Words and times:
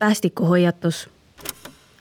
päästikuhoiatus. 0.00 1.10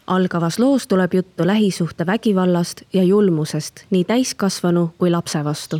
algavas 0.07 0.59
loos 0.59 0.87
tuleb 0.87 1.13
juttu 1.13 1.47
lähisuhtevägivallast 1.47 2.81
ja 2.93 3.03
julmusest 3.03 3.75
nii 3.89 4.03
täiskasvanu 4.03 4.93
kui 4.97 5.11
lapse 5.11 5.43
vastu 5.43 5.79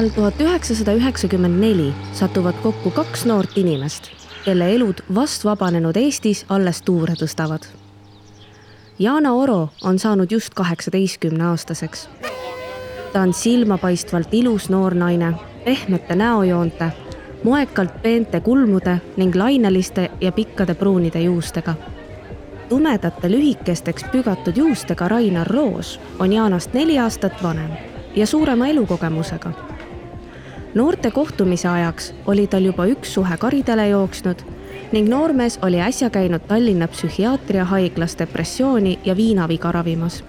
aastal 0.00 0.16
tuhat 0.16 0.40
üheksasada 0.40 0.92
üheksakümmend 0.96 1.60
neli 1.60 1.90
satuvad 2.16 2.54
kokku 2.62 2.90
kaks 2.90 3.26
noort 3.28 3.58
inimest, 3.60 4.06
kelle 4.44 4.70
elud 4.72 5.02
vast 5.14 5.44
vabanenud 5.44 5.96
Eestis 5.96 6.46
alles 6.48 6.80
tuure 6.82 7.12
tõstavad. 7.20 7.66
Yana 8.98 9.32
Oro 9.36 9.68
on 9.84 9.98
saanud 9.98 10.32
just 10.32 10.54
kaheksateistkümne 10.54 11.44
aastaseks. 11.44 12.08
ta 13.12 13.20
on 13.20 13.34
silmapaistvalt 13.34 14.34
ilus 14.34 14.70
noor 14.70 14.94
naine, 14.94 15.34
pehmete 15.64 16.16
näojoonte, 16.16 16.92
moekalt 17.44 18.02
peente 18.02 18.40
kulmude 18.40 19.00
ning 19.16 19.34
laineliste 19.34 20.10
ja 20.20 20.32
pikkade 20.32 20.74
pruunide 20.74 21.20
juustega 21.20 21.74
tumedate 22.68 23.30
lühikesteks 23.30 24.04
pügatud 24.12 24.56
juustega 24.56 25.08
Rainar 25.08 25.46
Roos 25.46 26.00
on 26.18 26.32
Jaanast 26.32 26.72
neli 26.72 26.98
aastat 26.98 27.42
vanem 27.42 27.70
ja 28.16 28.26
suurema 28.26 28.66
elukogemusega. 28.66 29.69
Noorte 30.74 31.10
kohtumise 31.10 31.68
ajaks 31.68 32.14
oli 32.26 32.46
tal 32.46 32.64
juba 32.64 32.86
üks 32.86 33.14
suhe 33.14 33.36
karidele 33.36 33.88
jooksnud 33.88 34.42
ning 34.92 35.08
noormees 35.08 35.58
oli 35.62 35.80
äsja 35.80 36.10
käinud 36.10 36.40
Tallinna 36.48 36.88
psühhiaatriahaiglas 36.88 38.18
depressiooni 38.18 38.98
ja 39.04 39.16
viinaviga 39.16 39.72
ravimas. 39.72 40.24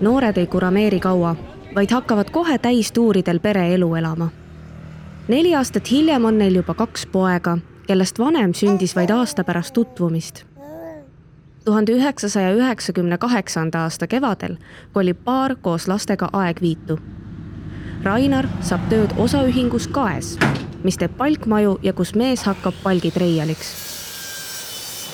noored 0.00 0.36
ei 0.36 0.46
kurameeri 0.46 1.00
kaua, 1.00 1.36
vaid 1.74 1.90
hakkavad 1.90 2.30
kohe 2.30 2.58
täistuuridel 2.58 3.40
pereelu 3.40 3.94
elama. 3.94 4.28
neli 5.28 5.54
aastat 5.54 5.90
hiljem 5.90 6.24
on 6.24 6.38
neil 6.38 6.54
juba 6.54 6.74
kaks 6.74 7.06
poega, 7.06 7.58
kellest 7.86 8.18
vanem 8.18 8.54
sündis 8.54 8.96
vaid 8.96 9.10
aasta 9.10 9.44
pärast 9.44 9.74
tutvumist 9.74 10.55
tuhande 11.66 11.92
üheksasaja 11.92 12.52
üheksakümne 12.54 13.18
kaheksanda 13.18 13.78
aasta 13.78 14.06
kevadel 14.06 14.54
kolib 14.92 15.16
paar 15.24 15.56
koos 15.62 15.88
lastega 15.88 16.28
Aegviitu. 16.32 16.98
Rainar 18.04 18.46
saab 18.60 18.84
tööd 18.90 19.14
osaühingus 19.18 19.88
Kaes, 19.90 20.36
mis 20.84 20.98
teeb 21.00 21.16
palkmaju 21.18 21.72
ja 21.82 21.92
kus 21.92 22.14
mees 22.14 22.44
hakkab 22.46 22.74
palgitreialiks. 22.82 23.72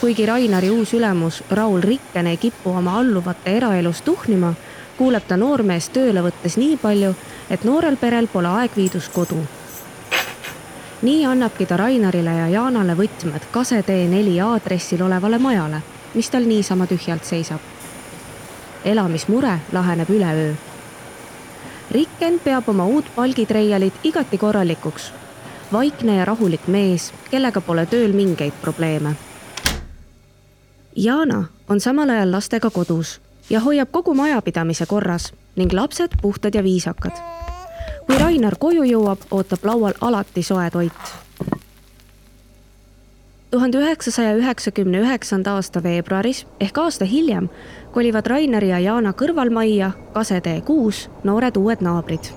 kuigi 0.00 0.26
Rainari 0.26 0.70
uus 0.70 0.92
ülemus 0.94 1.42
Raul 1.50 1.80
Rikken 1.80 2.26
ei 2.26 2.36
kipu 2.36 2.70
oma 2.70 2.98
alluvate 2.98 3.56
eraelus 3.56 4.02
tuhnima, 4.02 4.52
kuuleb 4.98 5.24
ta 5.28 5.36
noormeest 5.36 5.92
tööle 5.92 6.20
võttes 6.22 6.58
nii 6.60 6.76
palju, 6.76 7.14
et 7.50 7.64
noorel 7.64 7.96
perel 7.96 8.28
pole 8.32 8.48
Aegviidus 8.48 9.08
kodu 9.08 9.40
nii 11.02 11.24
annabki 11.26 11.66
ta 11.66 11.76
Rainarile 11.76 12.36
ja 12.36 12.48
Jaanale 12.48 12.94
võtmed 12.94 13.48
Kasetee 13.50 14.04
neli 14.08 14.40
aadressil 14.40 15.02
olevale 15.02 15.38
majale 15.38 15.82
mis 16.14 16.30
tal 16.30 16.44
niisama 16.44 16.86
tühjalt 16.86 17.24
seisab. 17.24 17.60
elamismure 18.84 19.58
laheneb 19.72 20.10
üleöö. 20.10 20.54
Rikken 21.90 22.40
peab 22.44 22.68
oma 22.68 22.86
uut 22.86 23.04
palgitreialit 23.16 23.94
igati 24.04 24.38
korralikuks. 24.38 25.12
vaikne 25.72 26.16
ja 26.16 26.24
rahulik 26.24 26.66
mees, 26.66 27.12
kellega 27.30 27.60
pole 27.60 27.86
tööl 27.86 28.12
mingeid 28.12 28.52
probleeme. 28.60 29.14
Jana 30.96 31.44
on 31.68 31.80
samal 31.80 32.10
ajal 32.10 32.32
lastega 32.32 32.70
kodus 32.70 33.20
ja 33.50 33.60
hoiab 33.60 33.88
kogu 33.90 34.14
majapidamise 34.14 34.86
korras 34.86 35.32
ning 35.56 35.72
lapsed 35.72 36.10
puhtad 36.22 36.54
ja 36.54 36.62
viisakad. 36.62 37.12
kui 38.06 38.18
Rainar 38.18 38.56
koju 38.58 38.82
jõuab, 38.82 39.18
ootab 39.30 39.64
laual 39.64 39.92
alati 40.00 40.42
soe 40.42 40.70
toit 40.70 41.14
tuhande 43.52 43.78
üheksasaja 43.78 44.36
üheksakümne 44.36 45.00
üheksanda 45.00 45.52
aasta 45.52 45.82
veebruaris 45.82 46.46
ehk 46.60 46.78
aasta 46.78 47.04
hiljem 47.04 47.48
kolivad 47.92 48.26
Rainer 48.26 48.64
ja 48.64 48.78
Jaana 48.78 49.10
kõrvalmajja 49.12 49.90
Kasetee 50.12 50.60
kuus 50.60 51.10
noored 51.24 51.56
uued 51.60 51.82
naabrid. 51.84 52.30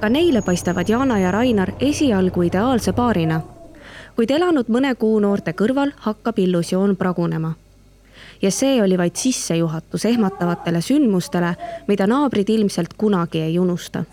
ka 0.00 0.08
neile 0.08 0.40
paistavad 0.42 0.88
Jaana 0.88 1.18
ja 1.18 1.30
Rainar 1.30 1.72
esialgu 1.80 2.42
ideaalse 2.42 2.92
paarina, 2.92 3.40
kuid 4.16 4.30
elanud 4.30 4.68
mõne 4.68 4.94
kuu 4.94 5.18
noorte 5.20 5.52
kõrval 5.52 5.92
hakkab 5.96 6.38
illusioon 6.38 6.96
pragunema. 6.96 7.52
ja 8.42 8.50
see 8.50 8.82
oli 8.82 8.98
vaid 8.98 9.16
sissejuhatus 9.16 10.04
ehmatavatele 10.04 10.80
sündmustele, 10.80 11.54
mida 11.88 12.06
naabrid 12.06 12.48
ilmselt 12.48 12.94
kunagi 12.96 13.40
ei 13.40 13.58
unusta 13.58 14.04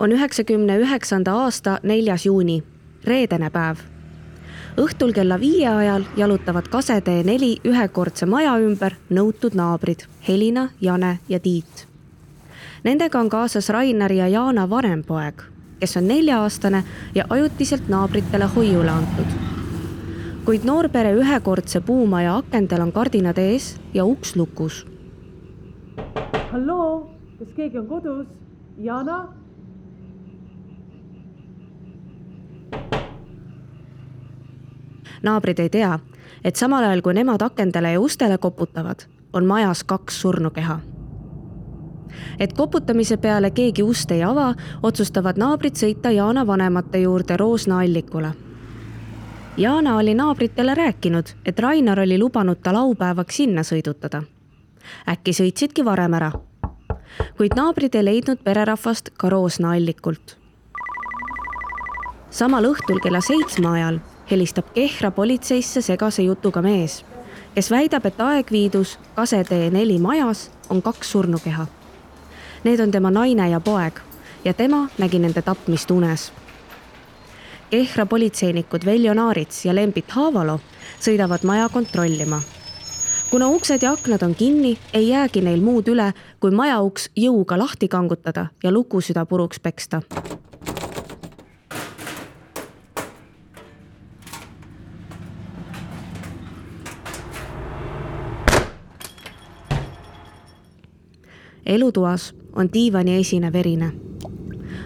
on 0.00 0.12
üheksakümne 0.12 0.78
üheksanda 0.78 1.32
aasta 1.32 1.78
neljas 1.82 2.26
juuni 2.26 2.62
reedene 3.06 3.50
päev. 3.50 3.76
õhtul 4.76 5.12
kella 5.12 5.40
viie 5.40 5.68
ajal 5.68 6.04
jalutavad 6.16 6.68
Kasetee 6.68 7.22
neli 7.24 7.56
ühekordse 7.64 8.26
maja 8.26 8.58
ümber 8.60 8.96
nõutud 9.10 9.54
naabrid 9.54 10.04
Helina, 10.28 10.68
Jane 10.80 11.18
ja 11.28 11.40
Tiit. 11.40 11.86
Nendega 12.84 13.20
on 13.20 13.28
kaasas 13.28 13.68
Rainer 13.68 14.12
ja 14.12 14.28
Jaana 14.28 14.70
vanem 14.70 15.02
poeg, 15.04 15.42
kes 15.80 15.96
on 15.96 16.08
nelja-aastane 16.08 16.82
ja 17.14 17.24
ajutiselt 17.30 17.88
naabritele 17.88 18.44
hoiule 18.44 18.90
antud. 18.90 19.32
kuid 20.44 20.64
noorpere 20.64 21.12
ühekordse 21.12 21.80
puumaja 21.80 22.36
akendel 22.36 22.80
on 22.80 22.92
kardinad 22.92 23.38
ees 23.38 23.76
ja 23.94 24.04
uks 24.04 24.36
lukus. 24.36 24.86
halloo, 26.52 27.10
kas 27.38 27.48
keegi 27.56 27.78
on 27.78 27.86
kodus? 27.86 28.26
Jana 28.78 29.28
naabrid 35.22 35.58
ei 35.58 35.70
tea, 35.70 35.98
et 36.44 36.56
samal 36.56 36.84
ajal 36.84 37.02
kui 37.02 37.14
nemad 37.14 37.42
akendele 37.42 37.92
ja 37.92 38.00
ustele 38.00 38.38
koputavad, 38.38 39.06
on 39.32 39.46
majas 39.46 39.84
kaks 39.84 40.20
surnukeha. 40.20 40.80
et 42.38 42.52
koputamise 42.52 43.16
peale 43.16 43.50
keegi 43.50 43.82
ust 43.82 44.10
ei 44.10 44.22
ava, 44.24 44.54
otsustavad 44.82 45.36
naabrid 45.36 45.76
sõita 45.76 46.10
Jaana 46.10 46.46
vanemate 46.46 46.98
juurde 46.98 47.36
Roosna 47.36 47.78
allikule. 47.78 48.32
Jaana 49.56 49.96
oli 49.96 50.14
naabritele 50.14 50.74
rääkinud, 50.74 51.26
et 51.44 51.58
Rainar 51.58 52.00
oli 52.00 52.18
lubanud 52.18 52.60
ta 52.62 52.72
laupäevaks 52.72 53.36
sinna 53.36 53.62
sõidutada. 53.62 54.22
äkki 55.08 55.32
sõitsidki 55.32 55.84
varem 55.84 56.14
ära. 56.14 56.32
kuid 57.36 57.52
naabrid 57.56 57.94
ei 57.94 58.04
leidnud 58.04 58.38
pererahvast 58.44 59.10
ka 59.16 59.28
Roosna 59.28 59.72
allikult 59.72 60.36
samal 62.36 62.64
õhtul 62.68 63.00
kella 63.00 63.20
seitsme 63.24 63.68
ajal 63.68 64.00
helistab 64.30 64.66
Kehra 64.74 65.10
politseisse 65.10 65.80
segase 65.82 66.22
jutuga 66.22 66.62
mees, 66.62 67.04
kes 67.54 67.70
väidab, 67.70 68.06
et 68.06 68.20
Aegviidus 68.20 68.98
Kasetee 69.14 69.70
neli 69.70 69.98
majas 69.98 70.50
on 70.70 70.82
kaks 70.82 71.12
surnukeha. 71.12 71.66
Need 72.64 72.80
on 72.80 72.90
tema 72.90 73.10
naine 73.10 73.48
ja 73.50 73.60
poeg 73.60 74.00
ja 74.44 74.54
tema 74.54 74.88
nägi 74.98 75.18
nende 75.18 75.42
tapmist 75.42 75.90
unes. 75.90 76.32
Kehra 77.70 78.06
politseinikud 78.06 78.84
Veljo 78.84 79.14
Naarits 79.14 79.64
ja 79.64 79.74
Lembit 79.74 80.10
Haavalo 80.10 80.60
sõidavad 81.00 81.44
maja 81.44 81.68
kontrollima. 81.68 82.40
kuna 83.30 83.48
uksed 83.48 83.82
ja 83.82 83.92
aknad 83.92 84.22
on 84.22 84.34
kinni, 84.34 84.78
ei 84.92 85.08
jäägi 85.08 85.40
neil 85.40 85.60
muud 85.60 85.88
üle, 85.88 86.12
kui 86.40 86.50
maja 86.50 86.80
uks 86.80 87.10
jõuga 87.16 87.58
lahti 87.58 87.88
kangutada 87.88 88.46
ja 88.62 88.72
lukusüda 88.72 89.26
puruks 89.26 89.60
peksta 89.60 90.02
elutoas 101.66 102.34
on 102.52 102.68
diivaniesine 102.72 103.52
verine. 103.52 103.92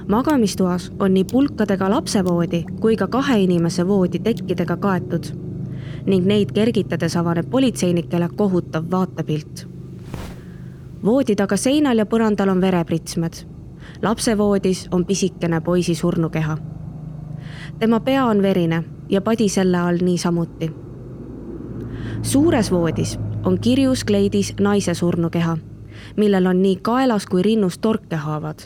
magamistoas 0.09 0.93
on 0.99 1.15
nii 1.15 1.25
pulkadega 1.33 1.91
lapsevoodi 1.91 2.65
kui 2.81 2.97
ka 2.97 3.07
kahe 3.07 3.39
inimese 3.39 3.87
voodi 3.87 4.19
tekkidega 4.19 4.77
kaetud 4.77 5.25
ning 6.07 6.27
neid 6.27 6.53
kergitades 6.53 7.17
avaneb 7.17 7.51
politseinikele 7.51 8.29
kohutav 8.37 8.85
vaatepilt. 8.91 9.69
voodi 11.05 11.37
taga 11.37 11.57
seinal 11.57 11.99
ja 11.99 12.07
põrandal 12.07 12.49
on 12.49 12.61
verepritsmed. 12.61 13.33
lapsevoodis 14.03 14.89
on 14.91 15.05
pisikene 15.05 15.61
poisi 15.61 15.95
surnukeha. 15.95 16.59
tema 17.79 18.01
pea 18.01 18.25
on 18.25 18.43
verine 18.43 18.85
ja 19.09 19.21
padi 19.21 19.49
selle 19.49 19.79
all 19.79 19.99
niisamuti. 20.03 20.73
suures 22.23 22.71
voodis 22.71 23.19
on 23.45 23.61
kirjus 23.61 24.05
kleidis 24.05 24.55
naise 24.61 24.95
surnukeha, 24.95 25.59
millel 26.17 26.47
on 26.47 26.63
nii 26.63 26.77
kaelas 26.83 27.27
kui 27.27 27.43
rinnus 27.43 27.79
torkehaavad. 27.79 28.59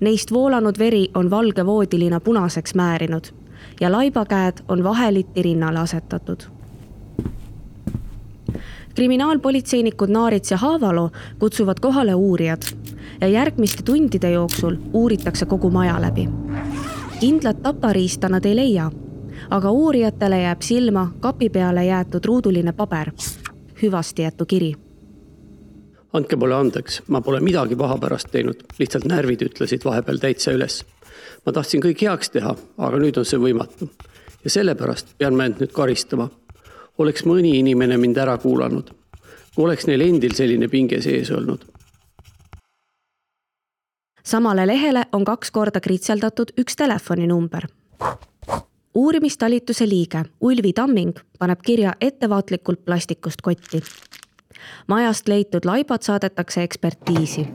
Neist 0.00 0.32
voolanud 0.32 0.78
veri 0.78 1.08
on 1.14 1.30
valge 1.30 1.66
voodilina 1.66 2.20
punaseks 2.20 2.74
määrinud 2.74 3.24
ja 3.80 3.92
laibakäed 3.92 4.52
on 4.68 4.84
vahelitti 4.84 5.42
rinnale 5.42 5.78
asetatud. 5.78 6.40
kriminaalpolitseinikud 8.94 10.08
Naarits 10.08 10.50
ja 10.50 10.56
Haavalo 10.56 11.10
kutsuvad 11.38 11.80
kohale 11.80 12.14
uurijad 12.14 12.62
ja 13.20 13.26
järgmiste 13.26 13.82
tundide 13.82 14.30
jooksul 14.30 14.76
uuritakse 14.92 15.46
kogu 15.46 15.70
maja 15.70 16.00
läbi. 16.00 16.28
kindlat 17.20 17.62
tapariista 17.62 18.28
nad 18.28 18.44
ei 18.44 18.56
leia, 18.56 18.90
aga 19.50 19.70
uurijatele 19.70 20.40
jääb 20.40 20.60
silma 20.62 21.12
kapi 21.20 21.50
peale 21.50 21.84
jäetud 21.84 22.24
ruuduline 22.24 22.72
paber, 22.72 23.10
hüvasti 23.82 24.22
jätu 24.22 24.46
kiri 24.46 24.83
andke 26.14 26.36
mulle 26.36 26.54
andeks, 26.54 27.02
ma 27.08 27.20
pole 27.20 27.40
midagi 27.40 27.76
paha 27.76 27.98
pärast 27.98 28.30
teinud, 28.30 28.60
lihtsalt 28.78 29.04
närvid 29.10 29.42
ütlesid 29.48 29.84
vahepeal 29.84 30.22
täitsa 30.22 30.54
üles 30.54 30.84
ma 31.46 31.52
tahtsin 31.52 31.82
kõik 31.84 32.04
heaks 32.06 32.32
teha, 32.34 32.54
aga 32.78 33.00
nüüd 33.00 33.18
on 33.20 33.28
see 33.28 33.40
võimatu. 33.40 33.88
ja 34.44 34.50
sellepärast 34.50 35.14
pean 35.18 35.36
ma 35.36 35.44
end 35.44 35.60
nüüd 35.60 35.72
karistama. 35.72 36.28
oleks 36.98 37.24
mõni 37.24 37.58
inimene 37.58 37.96
mind 37.98 38.16
ära 38.16 38.38
kuulanud, 38.38 38.90
kui 39.54 39.64
oleks 39.64 39.86
neil 39.86 40.00
endil 40.00 40.34
selline 40.34 40.68
pinge 40.68 41.00
sees 41.02 41.30
olnud. 41.30 41.64
samale 44.22 44.66
lehele 44.66 45.06
on 45.12 45.24
kaks 45.24 45.50
korda 45.50 45.80
kritseldatud 45.80 46.52
üks 46.58 46.76
telefoninumber. 46.76 47.68
uurimistalituse 48.94 49.88
liige 49.88 50.24
Ulvi 50.40 50.72
Tamming 50.72 51.18
paneb 51.38 51.60
kirja 51.62 51.94
ettevaatlikult 52.00 52.84
plastikust 52.84 53.42
kotti. 53.42 53.82
Majast 54.86 55.28
leitud 55.28 55.64
laibad 55.64 56.02
saadetakse 56.02 56.62
ekspertiisi 56.62 57.48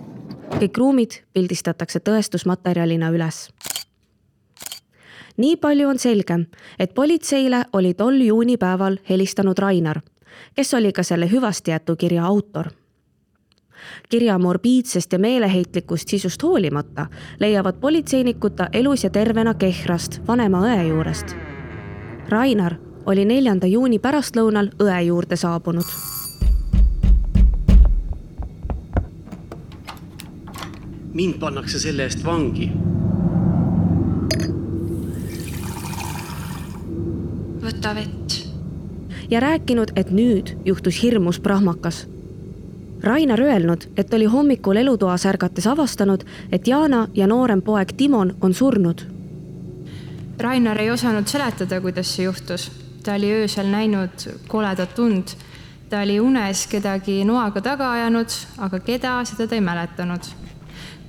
kõik 0.59 0.77
ruumid 0.77 1.21
pildistatakse 1.33 1.99
tõestusmaterjalina 1.99 3.11
üles 3.13 3.47
nii 5.39 5.55
palju 5.57 5.87
on 5.89 5.99
selge, 5.99 6.39
et 6.79 6.93
politseile 6.93 7.63
oli 7.73 7.93
tol 7.93 8.19
juunipäeval 8.21 8.97
helistanud 9.09 9.59
Rainar, 9.59 10.01
kes 10.55 10.73
oli 10.73 10.91
ka 10.93 11.03
selle 11.03 11.31
hüvastijätu 11.31 11.95
kirja 11.95 12.25
autor. 12.25 12.69
kirja 14.09 14.37
morbiidsest 14.37 15.13
ja 15.13 15.19
meeleheitlikust 15.19 16.09
sisust 16.09 16.43
hoolimata 16.43 17.05
leiavad 17.39 17.79
politseinikud 17.79 18.55
ta 18.55 18.67
elus 18.73 19.03
ja 19.03 19.09
tervena 19.09 19.53
Kehrast 19.53 20.21
vanema 20.27 20.61
õe 20.67 20.87
juurest. 20.87 21.35
Rainar 22.29 22.75
oli 23.05 23.25
neljanda 23.25 23.67
juuni 23.67 23.99
pärastlõunal 23.99 24.69
õe 24.83 25.01
juurde 25.01 25.35
saabunud 25.35 26.08
mind 31.19 31.35
pannakse 31.39 31.79
selle 31.79 32.05
eest 32.07 32.21
vangi 32.23 32.69
võta 37.59 37.91
vett. 37.95 38.37
ja 39.29 39.39
rääkinud, 39.43 39.91
et 39.99 40.13
nüüd 40.15 40.55
juhtus 40.65 41.01
hirmus 41.03 41.39
prahmakas. 41.39 42.07
Rainar 43.03 43.39
öelnud, 43.39 43.83
et 43.97 44.13
oli 44.13 44.25
hommikul 44.25 44.79
elutoas 44.79 45.25
ärgates 45.25 45.67
avastanud, 45.67 46.23
et 46.51 46.67
Jana 46.67 47.07
ja 47.13 47.27
noorem 47.27 47.61
poeg 47.61 47.93
Timon 47.97 48.35
on 48.41 48.53
surnud. 48.53 49.03
Rainar 50.39 50.79
ei 50.79 50.91
osanud 50.91 51.27
seletada, 51.27 51.81
kuidas 51.81 52.15
see 52.15 52.25
juhtus. 52.25 52.71
ta 53.03 53.13
oli 53.13 53.31
öösel 53.33 53.67
näinud 53.67 54.27
koledat 54.47 54.99
und. 54.99 55.35
ta 55.89 56.01
oli 56.01 56.19
unes 56.19 56.67
kedagi 56.67 57.25
noaga 57.25 57.61
taga 57.61 57.91
ajanud, 57.91 58.27
aga 58.57 58.79
keda, 58.79 59.25
seda 59.25 59.47
ta 59.47 59.55
ei 59.55 59.61
mäletanud. 59.61 60.48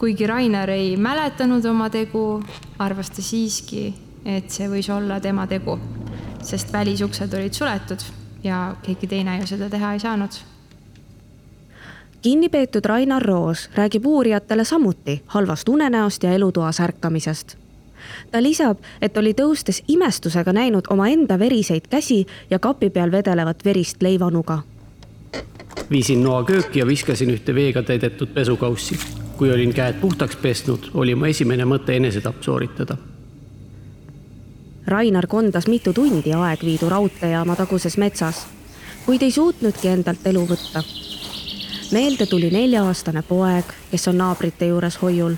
Kuigi 0.01 0.27
Rainar 0.27 0.71
ei 0.73 0.97
mäletanud 0.97 1.65
oma 1.69 1.91
tegu, 1.93 2.43
arvas 2.79 3.11
ta 3.13 3.23
siiski, 3.23 3.91
et 4.25 4.49
see 4.51 4.69
võis 4.69 4.89
olla 4.89 5.21
tema 5.21 5.45
tegu 5.47 5.77
sest 6.43 6.73
välisuksed 6.73 7.35
olid 7.35 7.53
suletud 7.53 7.99
ja 8.45 8.77
keegi 8.83 9.07
teine 9.07 9.39
ju 9.41 9.47
seda 9.47 9.69
teha 9.71 9.93
ei 9.93 10.01
saanud. 10.01 10.31
kinni 12.23 12.49
peetud 12.49 12.85
Rainar 12.85 13.23
Roos 13.23 13.71
räägib 13.75 14.07
uurijatele 14.07 14.65
samuti 14.65 15.23
halvast 15.27 15.69
unenäost 15.69 16.23
ja 16.23 16.33
elutoas 16.33 16.81
ärkamisest. 16.81 17.57
ta 18.31 18.43
lisab, 18.43 18.79
et 19.03 19.17
oli 19.17 19.33
tõustes 19.33 19.85
imestusega 19.89 20.53
näinud 20.53 20.85
omaenda 20.91 21.39
veriseid 21.39 21.89
käsi 21.91 22.27
ja 22.51 22.59
kapi 22.59 22.91
peal 22.91 23.13
vedelevat 23.13 23.65
verist 23.65 24.03
leivanuga. 24.03 24.63
viisin 25.91 26.23
noa 26.25 26.45
kööki 26.45 26.79
ja 26.79 26.87
viskasin 26.87 27.31
ühte 27.31 27.55
veega 27.55 27.83
täidetud 27.83 28.29
pesukaussi. 28.29 29.20
Kui 29.41 29.49
olin 29.53 29.73
käed 29.73 29.97
puhtaks 30.03 30.37
pesnud, 30.37 30.91
oli 31.01 31.15
mu 31.17 31.25
esimene 31.25 31.65
mõte 31.65 31.97
enesetapp 31.97 32.43
sooritada 32.45 32.99
Rainar 34.91 35.27
kondas 35.27 35.67
mitu 35.67 35.93
tundi 35.93 36.33
Aegviidu 36.33 36.89
raudteejaama 36.89 37.57
taguses 37.57 37.97
metsas, 37.97 38.47
kuid 39.07 39.23
ei 39.23 39.31
suutnudki 39.31 39.89
endalt 39.89 40.27
elu 40.27 40.43
võtta. 40.49 40.83
meelde 41.93 42.27
tuli 42.27 42.51
nelja-aastane 42.51 43.23
poeg, 43.23 43.65
kes 43.91 44.09
on 44.09 44.19
naabrite 44.19 44.67
juures 44.67 44.99
hoiul. 45.03 45.35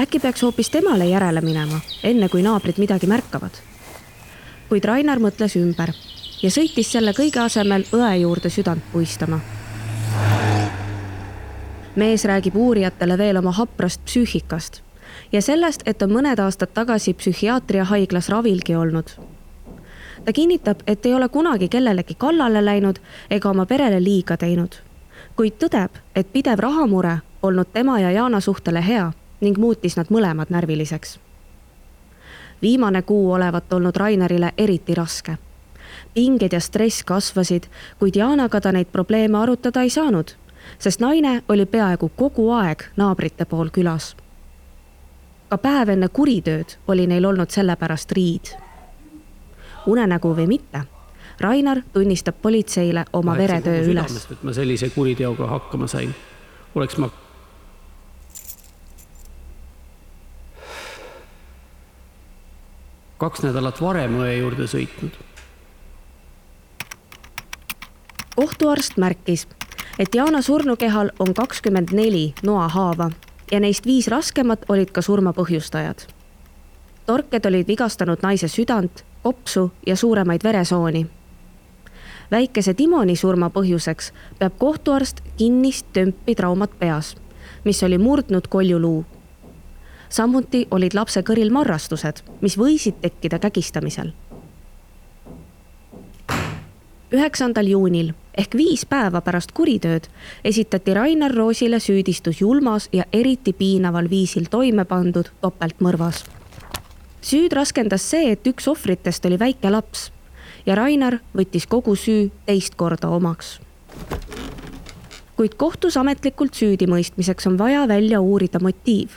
äkki 0.00 0.18
peaks 0.20 0.42
hoopis 0.42 0.70
temale 0.70 1.06
järele 1.06 1.40
minema, 1.40 1.80
enne 2.02 2.28
kui 2.28 2.42
naabrid 2.42 2.78
midagi 2.78 3.06
märkavad. 3.06 3.52
kuid 4.68 4.84
Rainar 4.84 5.18
mõtles 5.18 5.56
ümber 5.56 5.92
ja 6.42 6.50
sõitis 6.50 6.92
selle 6.92 7.12
kõige 7.12 7.40
asemel 7.40 7.84
õe 7.92 8.16
juurde 8.20 8.50
südant 8.50 8.82
puistama. 8.92 9.40
Mees 11.96 12.24
räägib 12.24 12.56
uurijatele 12.56 13.18
veel 13.18 13.36
oma 13.36 13.52
haprast 13.52 14.04
psüühikast 14.04 14.82
ja 15.32 15.42
sellest, 15.42 15.82
et 15.86 16.02
on 16.02 16.12
mõned 16.12 16.40
aastad 16.40 16.72
tagasi 16.74 17.14
psühhiaatriahaiglas 17.14 18.28
ravilgi 18.28 18.76
olnud. 18.76 19.10
ta 20.24 20.32
kinnitab, 20.32 20.80
et 20.86 21.06
ei 21.06 21.14
ole 21.14 21.28
kunagi 21.28 21.68
kellelegi 21.68 22.14
kallale 22.14 22.64
läinud 22.64 22.98
ega 23.30 23.50
oma 23.50 23.66
perele 23.66 24.02
liiga 24.02 24.36
teinud, 24.36 24.74
kuid 25.36 25.52
tõdeb, 25.58 25.90
et 26.14 26.32
pidev 26.32 26.58
rahamure 26.58 27.18
polnud 27.40 27.66
tema 27.72 28.00
ja 28.00 28.10
Jaana 28.10 28.40
suhtele 28.40 28.86
hea 28.86 29.12
ning 29.40 29.58
muutis 29.58 29.96
nad 29.96 30.06
mõlemad 30.10 30.50
närviliseks. 30.50 31.18
viimane 32.62 33.02
kuu 33.02 33.32
olevat 33.32 33.72
olnud 33.72 33.96
Rainerile 33.96 34.52
eriti 34.58 34.94
raske. 34.94 35.38
pinged 36.14 36.52
ja 36.52 36.60
stress 36.60 37.04
kasvasid, 37.04 37.66
kuid 37.98 38.16
Jaanaga 38.16 38.60
ta 38.60 38.72
neid 38.72 38.86
probleeme 38.92 39.38
arutada 39.38 39.82
ei 39.82 39.90
saanud, 39.90 40.30
sest 40.78 41.00
naine 41.00 41.42
oli 41.48 41.66
peaaegu 41.66 42.08
kogu 42.16 42.50
aeg 42.50 42.82
naabrite 42.96 43.44
pool 43.44 43.68
külas 43.72 44.16
ka 45.48 45.58
päev 45.62 45.92
enne 45.94 46.08
kuritööd 46.12 46.76
oli 46.90 47.06
neil 47.06 47.24
olnud 47.24 47.50
sellepärast 47.50 48.12
riid. 48.12 48.54
unenägu 49.86 50.34
või 50.34 50.46
mitte, 50.50 50.80
Rainar 51.40 51.82
tunnistab 51.92 52.40
politseile 52.42 53.04
oma 53.12 53.32
ma 53.32 53.38
veretöö 53.38 53.84
üles. 53.86 54.26
et 54.30 54.42
ma 54.42 54.52
sellise 54.52 54.90
kuriteoga 54.90 55.46
hakkama 55.46 55.86
sain, 55.86 56.14
oleks 56.74 56.96
ma 56.98 57.10
kaks 63.18 63.42
nädalat 63.42 63.80
varem 63.80 64.18
õe 64.20 64.34
juurde 64.38 64.66
sõitnud. 64.66 65.14
kohtuarst 68.36 68.96
märkis, 68.96 69.46
et 69.98 70.14
Jaana 70.14 70.42
surnukehal 70.42 71.10
on 71.18 71.34
kakskümmend 71.34 71.88
neli 71.92 72.34
noahaava 72.42 73.10
ja 73.52 73.60
neist 73.60 73.86
viis 73.86 74.08
raskemat 74.08 74.64
olid 74.68 74.90
ka 74.90 75.02
surma 75.02 75.32
põhjustajad. 75.32 76.06
torked 77.06 77.46
olid 77.46 77.66
vigastanud 77.66 78.18
naise 78.22 78.48
südant, 78.48 79.04
kopsu 79.22 79.72
ja 79.86 79.96
suuremaid 79.96 80.40
veresooni. 80.44 81.06
väikese 82.30 82.74
Timoni 82.74 83.16
surma 83.16 83.50
põhjuseks 83.50 84.12
peab 84.38 84.52
kohtuarst 84.58 85.20
kinnist 85.36 85.86
tömpi 85.92 86.34
traumat 86.34 86.78
peas, 86.78 87.16
mis 87.64 87.82
oli 87.82 87.98
murdnud 87.98 88.48
koljuluu. 88.48 89.04
samuti 90.08 90.68
olid 90.70 90.94
lapse 90.94 91.20
kõril 91.20 91.50
marrastused, 91.50 92.22
mis 92.40 92.58
võisid 92.58 93.00
tekkida 93.00 93.38
kägistamisel 93.38 94.12
üheksandal 97.12 97.66
juunil 97.66 98.12
ehk 98.36 98.54
viis 98.56 98.84
päeva 98.86 99.20
pärast 99.24 99.52
kuritööd 99.56 100.08
esitati 100.44 100.94
Rainar 100.94 101.34
Roosile 101.34 101.80
süüdistus 101.80 102.40
julmas 102.40 102.88
ja 102.92 103.04
eriti 103.12 103.52
piinaval 103.52 104.10
viisil 104.10 104.50
toime 104.50 104.84
pandud 104.84 105.30
topeltmõrvas. 105.40 106.24
süüd 107.22 107.52
raskendas 107.52 108.10
see, 108.10 108.32
et 108.32 108.46
üks 108.46 108.68
ohvritest 108.68 109.24
oli 109.26 109.38
väike 109.38 109.70
laps 109.70 110.10
ja 110.66 110.74
Rainar 110.74 111.20
võttis 111.36 111.66
kogu 111.66 111.96
süü 111.96 112.30
teist 112.46 112.74
korda 112.74 113.08
omaks. 113.08 113.60
kuid 115.36 115.54
kohtus 115.56 115.96
ametlikult 115.96 116.54
süüdimõistmiseks 116.54 117.46
on 117.46 117.58
vaja 117.58 117.88
välja 117.88 118.20
uurida 118.20 118.58
motiiv. 118.60 119.10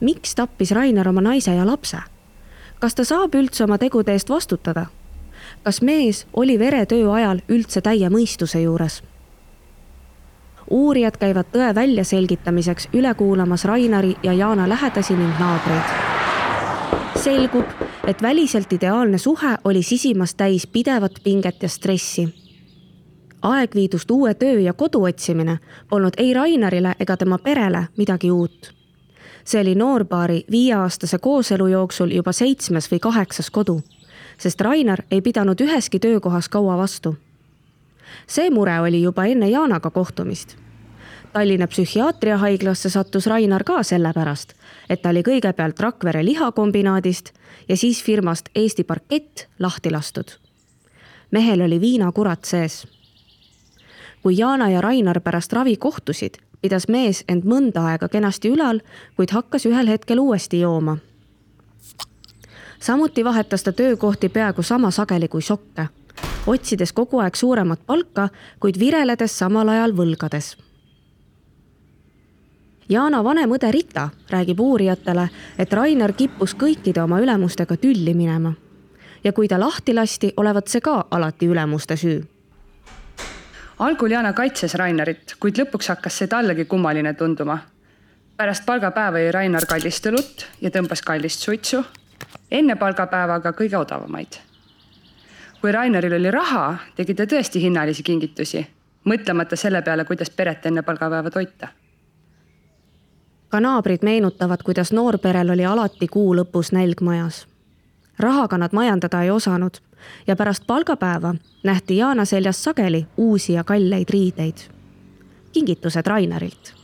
miks 0.00 0.34
tappis 0.34 0.70
Rainar 0.70 1.08
oma 1.08 1.20
naise 1.20 1.54
ja 1.54 1.66
lapse? 1.66 1.98
kas 2.78 2.94
ta 2.94 3.04
saab 3.04 3.34
üldse 3.34 3.64
oma 3.64 3.78
tegude 3.78 4.12
eest 4.12 4.30
vastutada 4.30 4.86
kas 5.68 5.82
mees 5.82 6.26
oli 6.32 6.58
veretöö 6.58 7.12
ajal 7.12 7.40
üldse 7.52 7.80
täie 7.84 8.08
mõistuse 8.08 8.62
juures 8.62 9.02
uurijad 10.70 11.18
käivad 11.20 11.50
tõe 11.52 11.74
väljaselgitamiseks 11.74 12.88
üle 12.96 13.12
kuulamas 13.14 13.66
Rainari 13.68 14.14
ja 14.22 14.32
Jaana 14.32 14.68
lähedasi 14.68 15.16
ning 15.16 15.34
naabreid. 15.40 15.90
selgub, 17.20 17.66
et 18.06 18.22
väliselt 18.22 18.72
ideaalne 18.72 19.18
suhe 19.18 19.58
oli 19.64 19.82
sisimas 19.82 20.34
täis 20.34 20.66
pidevat 20.66 21.20
pinget 21.24 21.62
ja 21.62 21.68
stressi. 21.68 22.28
aegviidust 23.42 24.10
uue 24.10 24.34
töö 24.34 24.60
ja 24.60 24.72
kodu 24.72 25.04
otsimine 25.04 25.58
polnud 25.90 26.16
ei 26.16 26.34
Rainarile 26.34 26.94
ega 27.00 27.16
tema 27.16 27.38
perele 27.38 27.86
midagi 27.96 28.30
uut. 28.30 28.74
see 29.44 29.60
oli 29.60 29.74
noorpaari 29.74 30.44
viieaastase 30.50 31.18
kooselu 31.18 31.66
jooksul 31.66 32.10
juba 32.10 32.32
seitsmes 32.32 32.92
või 32.92 32.98
kaheksas 32.98 33.50
kodu, 33.50 33.82
sest 34.38 34.60
Rainar 34.60 35.02
ei 35.10 35.20
pidanud 35.20 35.60
üheski 35.60 35.98
töökohas 35.98 36.48
kaua 36.48 36.76
vastu 36.76 37.16
see 38.26 38.50
mure 38.50 38.80
oli 38.80 39.02
juba 39.02 39.24
enne 39.24 39.48
Jaanaga 39.48 39.90
kohtumist. 39.90 40.56
Tallinna 41.32 41.66
psühhiaatriahaiglasse 41.66 42.90
sattus 42.90 43.26
Rainar 43.26 43.64
ka 43.64 43.82
sellepärast, 43.82 44.54
et 44.90 45.02
ta 45.02 45.12
oli 45.12 45.22
kõigepealt 45.22 45.80
Rakvere 45.80 46.24
lihakombinaadist 46.24 47.32
ja 47.68 47.76
siis 47.76 48.02
firmast 48.02 48.48
Eesti 48.54 48.84
Parkett 48.84 49.46
lahti 49.58 49.90
lastud. 49.90 50.30
mehel 51.30 51.60
oli 51.60 51.80
viinakurat 51.80 52.44
sees. 52.44 52.86
kui 54.22 54.38
Jaana 54.38 54.70
ja 54.70 54.80
Rainar 54.80 55.20
pärast 55.20 55.52
ravi 55.52 55.76
kohtusid, 55.76 56.34
pidas 56.60 56.88
mees 56.88 57.24
end 57.28 57.44
mõnda 57.44 57.86
aega 57.86 58.08
kenasti 58.08 58.48
ülal, 58.48 58.80
kuid 59.16 59.30
hakkas 59.30 59.66
ühel 59.66 59.86
hetkel 59.88 60.18
uuesti 60.18 60.60
jooma 60.60 60.98
samuti 62.80 63.24
vahetas 63.24 63.62
ta 63.62 63.72
töökohti 63.72 64.28
peaaegu 64.28 64.62
sama 64.62 64.90
sageli 64.90 65.28
kui 65.28 65.42
sokke 65.42 65.88
otsides 66.46 66.92
kogu 66.92 67.20
aeg 67.22 67.36
suuremat 67.36 67.80
palka, 67.86 68.28
kuid 68.60 68.78
vireledes 68.80 69.38
samal 69.38 69.68
ajal 69.68 69.94
võlgades. 69.96 70.56
Jaana 72.88 73.20
vanem 73.24 73.52
õde 73.52 73.68
Rita 73.72 74.08
räägib 74.30 74.60
uurijatele, 74.64 75.28
et 75.58 75.72
Rainer 75.72 76.14
kippus 76.16 76.54
kõikide 76.56 77.02
oma 77.04 77.20
ülemustega 77.20 77.76
tülli 77.76 78.14
minema. 78.14 78.54
ja 79.24 79.32
kui 79.32 79.48
ta 79.48 79.58
lahti 79.60 79.94
lasti, 79.94 80.32
olevat 80.36 80.68
see 80.68 80.80
ka 80.80 81.04
alati 81.10 81.46
ülemuste 81.46 81.96
süü. 81.96 82.22
algul 83.78 84.10
Jaana 84.10 84.32
kaitses 84.32 84.74
Rainerit, 84.74 85.36
kuid 85.40 85.58
lõpuks 85.58 85.88
hakkas 85.88 86.18
see 86.18 86.26
tallegi 86.26 86.64
kummaline 86.64 87.14
tunduma. 87.14 87.58
pärast 88.36 88.64
palgapäeva 88.66 89.18
jõi 89.18 89.32
Rainer 89.32 89.66
kallist 89.66 90.06
õlut 90.06 90.46
ja 90.60 90.70
tõmbas 90.70 91.02
kallist 91.04 91.40
suitsu. 91.40 91.84
Enne 92.50 92.76
palgapäeva 92.76 93.34
aga 93.34 93.52
kõige 93.52 93.76
odavamaid 93.76 94.40
kui 95.60 95.72
Raineril 95.72 96.12
oli 96.12 96.30
raha, 96.30 96.76
tegi 96.96 97.14
ta 97.14 97.26
tõesti 97.26 97.62
hinnalisi 97.62 98.02
kingitusi, 98.02 98.66
mõtlemata 99.04 99.56
selle 99.56 99.82
peale, 99.82 100.04
kuidas 100.04 100.30
peret 100.30 100.66
enne 100.66 100.82
palgapäeva 100.82 101.30
toita. 101.30 101.68
ka 103.48 103.60
naabrid 103.60 104.02
meenutavad, 104.02 104.62
kuidas 104.62 104.92
noorperel 104.92 105.50
oli 105.50 105.64
alati 105.64 106.06
kuu 106.06 106.34
lõpus 106.36 106.72
nälg 106.72 107.00
majas. 107.00 107.46
rahaga 108.18 108.58
nad 108.58 108.72
majandada 108.72 109.22
ei 109.22 109.30
osanud 109.30 109.78
ja 110.26 110.36
pärast 110.36 110.66
palgapäeva 110.66 111.34
nähti 111.64 111.96
Jaana 111.96 112.24
seljas 112.24 112.64
sageli 112.64 113.06
uusi 113.16 113.52
ja 113.52 113.64
kalleid 113.64 114.10
riideid. 114.10 114.58
kingitused 115.52 116.06
Rainerilt. 116.06 116.77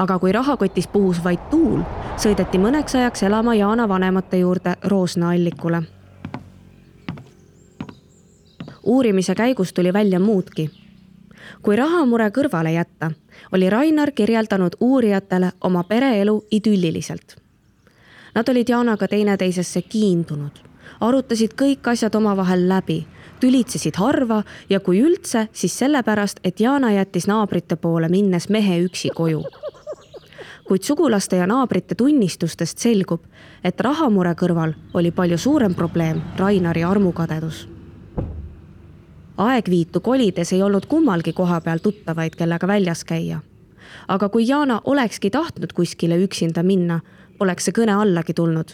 Aga 0.00 0.18
kui 0.18 0.32
rahakotis 0.32 0.88
puhus 0.88 1.20
vaid 1.24 1.40
tuul, 1.50 1.80
sõideti 2.16 2.58
mõneks 2.58 2.96
ajaks 2.96 3.22
elama 3.28 3.54
Jaana 3.54 3.88
vanemate 3.88 4.40
juurde 4.40 4.76
Roosna 4.88 5.30
allikule 5.36 5.82
uurimise 8.82 9.34
käigus 9.34 9.72
tuli 9.72 9.92
välja 9.92 10.20
muudki. 10.20 10.70
kui 11.62 11.76
rahamure 11.76 12.30
kõrvale 12.30 12.72
jätta, 12.72 13.10
oli 13.52 13.70
Rainar 13.70 14.10
kirjeldanud 14.10 14.72
uurijatele 14.80 15.52
oma 15.60 15.84
pereelu 15.84 16.44
idülliliselt. 16.50 17.36
Nad 18.34 18.48
olid 18.48 18.68
Jaanaga 18.68 19.08
teineteisesse 19.08 19.82
kiindunud, 19.82 20.58
arutasid 21.00 21.54
kõik 21.62 21.90
asjad 21.92 22.14
omavahel 22.14 22.68
läbi, 22.68 23.06
tülitsesid 23.40 23.96
harva 23.96 24.42
ja 24.70 24.80
kui 24.80 25.02
üldse, 25.02 25.48
siis 25.52 25.78
sellepärast, 25.78 26.40
et 26.44 26.60
Jaana 26.60 26.92
jättis 26.92 27.26
naabrite 27.26 27.76
poole 27.76 28.08
minnes 28.08 28.48
mehe 28.48 28.80
üksi 28.84 29.10
koju 29.14 29.44
kuid 30.70 30.86
sugulaste 30.86 31.36
ja 31.36 31.48
naabrite 31.50 31.94
tunnistustest 31.98 32.78
selgub, 32.78 33.26
et 33.66 33.80
rahamure 33.82 34.36
kõrval 34.38 34.76
oli 34.94 35.10
palju 35.10 35.38
suurem 35.38 35.74
probleem 35.74 36.22
Rainari 36.38 36.84
armukadedus 36.86 37.66
aegviitu 39.40 40.00
kolides 40.00 40.52
ei 40.52 40.62
olnud 40.62 40.86
kummalgi 40.86 41.32
koha 41.32 41.60
peal 41.60 41.78
tuttavaid, 41.78 42.36
kellega 42.36 42.66
väljas 42.66 43.04
käia. 43.04 43.40
aga 44.08 44.28
kui 44.28 44.48
Jaana 44.48 44.80
olekski 44.84 45.30
tahtnud 45.30 45.72
kuskile 45.72 46.18
üksinda 46.24 46.62
minna, 46.62 47.00
poleks 47.38 47.64
see 47.64 47.72
kõne 47.72 47.96
allagi 48.02 48.34
tulnud. 48.34 48.68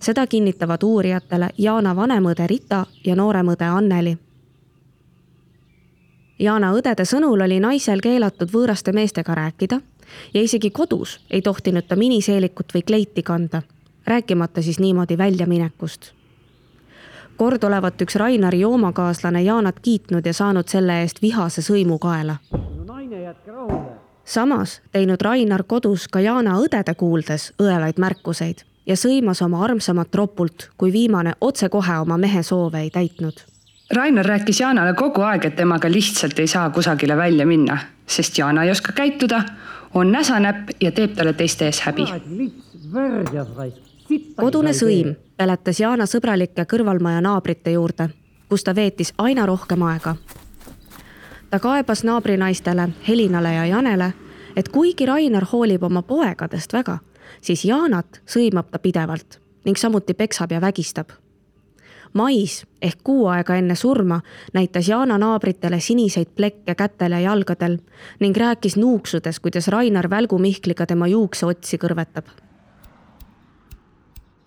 seda 0.00 0.26
kinnitavad 0.26 0.82
uurijatele 0.82 1.48
Jaana 1.58 1.96
vanem 1.96 2.24
õde 2.24 2.46
Rita 2.46 2.86
ja 3.04 3.16
noorem 3.16 3.48
õde 3.48 3.64
Anneli. 3.64 4.18
Jaana 6.38 6.72
õdede 6.72 7.04
sõnul 7.04 7.40
oli 7.40 7.60
naisel 7.60 8.00
keelatud 8.00 8.50
võõraste 8.50 8.92
meestega 8.92 9.34
rääkida 9.34 9.80
ja 10.34 10.42
isegi 10.42 10.70
kodus 10.70 11.20
ei 11.30 11.42
tohtinud 11.42 11.86
ta 11.88 11.96
miniseelikut 11.96 12.74
või 12.74 12.82
kleiti 12.82 13.22
kanda, 13.22 13.62
rääkimata 14.06 14.62
siis 14.62 14.78
niimoodi 14.80 15.18
väljaminekust 15.18 16.12
kord 17.36 17.64
olevat 17.64 18.02
üks 18.02 18.16
Rainari 18.16 18.60
joomakaaslane 18.60 19.42
Jaanat 19.42 19.80
kiitnud 19.82 20.26
ja 20.26 20.32
saanud 20.32 20.68
selle 20.70 21.00
eest 21.02 21.22
vihase 21.22 21.62
sõimu 21.62 21.98
kaela. 21.98 22.36
samas 24.24 24.80
teinud 24.92 25.22
Rainar 25.22 25.62
kodus 25.66 26.08
ka 26.08 26.20
Jaana 26.20 26.58
õdede 26.58 26.94
kuuldes 26.94 27.52
õelaid 27.62 27.98
märkuseid 27.98 28.64
ja 28.86 28.96
sõimas 28.96 29.42
oma 29.42 29.64
armsamat 29.64 30.14
ropult, 30.14 30.70
kui 30.76 30.92
viimane 30.92 31.32
otsekohe 31.40 31.98
oma 31.98 32.18
mehe 32.18 32.42
soove 32.42 32.80
ei 32.80 32.90
täitnud. 32.90 33.44
Rainar 33.94 34.26
rääkis 34.26 34.60
Jaanale 34.60 34.94
kogu 34.94 35.22
aeg, 35.22 35.44
et 35.44 35.56
temaga 35.56 35.90
lihtsalt 35.90 36.38
ei 36.38 36.46
saa 36.46 36.70
kusagile 36.70 37.16
välja 37.16 37.46
minna, 37.46 37.78
sest 38.06 38.38
Jaana 38.38 38.64
ei 38.64 38.70
oska 38.70 38.92
käituda, 38.92 39.42
on 39.94 40.12
näsanäpp 40.12 40.68
ja 40.80 40.92
teeb 40.92 41.14
talle 41.14 41.32
teiste 41.32 41.66
ees 41.66 41.80
häbi 41.80 42.06
kodune 44.40 44.72
sõim 44.76 45.14
peletas 45.36 45.80
Jaana 45.80 46.06
sõbralike 46.06 46.66
kõrvalmaja 46.68 47.22
naabrite 47.24 47.72
juurde, 47.74 48.08
kus 48.48 48.64
ta 48.64 48.74
veetis 48.74 49.14
aina 49.18 49.46
rohkem 49.46 49.82
aega. 49.82 50.16
ta 51.50 51.58
kaebas 51.58 52.04
naabrinaistele 52.04 52.88
Helinale 53.08 53.54
ja 53.54 53.66
Janele, 53.66 54.12
et 54.56 54.68
kuigi 54.68 55.06
Rainar 55.06 55.46
hoolib 55.52 55.82
oma 55.82 56.02
poegadest 56.02 56.72
väga, 56.72 56.98
siis 57.40 57.64
Jaanat 57.64 58.20
sõimab 58.26 58.70
ta 58.70 58.78
pidevalt 58.78 59.40
ning 59.64 59.76
samuti 59.76 60.14
peksab 60.14 60.52
ja 60.52 60.60
vägistab. 60.60 61.10
Mais 62.14 62.62
ehk 62.82 62.98
kuu 63.04 63.26
aega 63.28 63.56
enne 63.60 63.74
surma 63.74 64.20
näitas 64.52 64.88
Jaana 64.88 65.18
naabritele 65.18 65.80
siniseid 65.80 66.32
plekke 66.36 66.74
kätel 66.74 67.12
ja 67.12 67.20
jalgadel 67.20 67.78
ning 68.20 68.36
rääkis 68.36 68.76
nuuksudes, 68.76 69.40
kuidas 69.40 69.68
Rainar 69.68 70.10
välgumihkliga 70.10 70.86
tema 70.86 71.06
juukseotsi 71.06 71.78
kõrvetab 71.78 72.32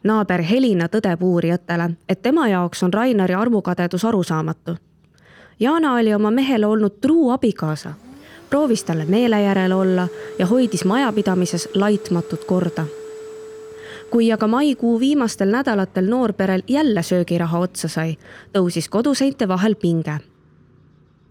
naaber 0.08 0.42
Helina 0.42 0.88
tõdeb 0.88 1.24
uurijatele, 1.24 1.90
et 2.10 2.22
tema 2.22 2.48
jaoks 2.48 2.84
on 2.84 2.94
Rainari 2.94 3.36
armukadedus 3.36 4.06
arusaamatu. 4.06 4.78
Jana 5.60 5.96
oli 5.96 6.14
oma 6.14 6.32
mehele 6.32 6.66
olnud 6.66 7.00
truu 7.02 7.32
abikaasa, 7.34 7.94
proovis 8.50 8.84
talle 8.84 9.06
meele 9.06 9.42
järele 9.42 9.76
olla 9.76 10.08
ja 10.40 10.46
hoidis 10.46 10.86
majapidamises 10.86 11.70
laitmatut 11.76 12.46
korda. 12.46 12.86
Kui 14.12 14.32
aga 14.32 14.48
maikuu 14.48 15.00
viimastel 15.00 15.52
nädalatel 15.52 16.10
noorperel 16.10 16.64
jälle 16.68 17.04
söögiraha 17.04 17.60
otsa 17.60 17.88
sai, 17.88 18.18
tõusis 18.54 18.90
koduseinte 18.90 19.48
vahel 19.48 19.76
pinge 19.76 20.20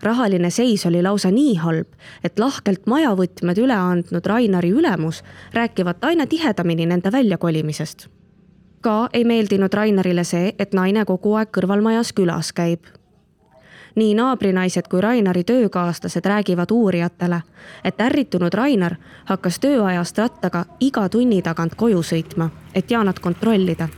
rahaline 0.03 0.51
seis 0.51 0.87
oli 0.87 1.01
lausa 1.03 1.31
nii 1.33 1.55
halb, 1.57 1.89
et 2.25 2.39
lahkelt 2.39 2.85
majavõtmed 2.87 3.59
üle 3.59 3.75
andnud 3.75 4.27
Rainari 4.27 4.71
ülemus 4.71 5.23
rääkivad 5.55 6.05
aina 6.05 6.27
tihedamini 6.27 6.87
nende 6.87 7.13
väljakolimisest 7.13 8.09
ka 8.87 9.09
ei 9.13 9.25
meeldinud 9.27 9.75
Rainarile 9.75 10.23
see, 10.25 10.53
et 10.63 10.75
naine 10.79 11.03
kogu 11.09 11.33
aeg 11.35 11.51
kõrvalmajas 11.57 12.13
külas 12.15 12.53
käib. 12.55 12.87
Nii 13.97 14.15
naabrinaised 14.15 14.89
kui 14.91 15.01
Rainari 15.01 15.45
töökaaslased 15.45 16.25
räägivad 16.25 16.71
uurijatele, 16.71 17.43
et 17.85 18.01
ärritunud 18.01 18.55
Rainar 18.55 18.97
hakkas 19.25 19.59
tööajast 19.61 20.19
rattaga 20.19 20.65
iga 20.81 21.09
tunni 21.09 21.43
tagant 21.43 21.75
koju 21.75 22.03
sõitma, 22.03 22.51
et 22.75 22.91
Jaanat 22.91 23.19
kontrollida 23.19 23.89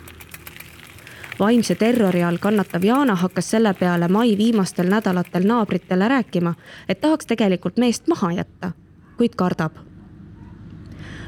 vaimse 1.39 1.75
terrori 1.75 2.23
all 2.25 2.39
kannatav 2.43 2.85
Jaana 2.85 3.15
hakkas 3.15 3.51
selle 3.51 3.75
peale 3.75 4.09
mai 4.09 4.39
viimastel 4.39 4.89
nädalatel 4.91 5.47
naabritele 5.47 6.09
rääkima, 6.09 6.55
et 6.89 7.01
tahaks 7.01 7.27
tegelikult 7.27 7.77
meest 7.77 8.09
maha 8.09 8.33
jätta, 8.33 8.73
kuid 9.17 9.35
kardab 9.37 9.79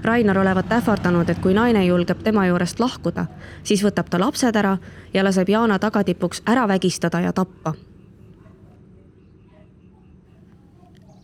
Rainar 0.05 0.39
olevat 0.39 0.73
ähvardanud, 0.73 1.29
et 1.29 1.39
kui 1.39 1.55
naine 1.55 1.85
julgeb 1.85 2.23
tema 2.25 2.47
juurest 2.47 2.81
lahkuda, 2.81 3.27
siis 3.63 3.85
võtab 3.85 4.09
ta 4.11 4.21
lapsed 4.21 4.57
ära 4.57 4.79
ja 5.15 5.25
laseb 5.25 5.49
Jaana 5.49 5.79
tagatipuks 5.79 6.43
ära 6.49 6.69
vägistada 6.69 7.21
ja 7.21 7.33
tappa. 7.33 7.75